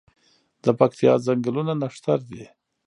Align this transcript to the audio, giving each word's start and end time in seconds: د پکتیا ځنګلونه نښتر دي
د 0.63 0.65
پکتیا 0.79 1.13
ځنګلونه 1.25 1.73
نښتر 1.81 2.19
دي 2.29 2.45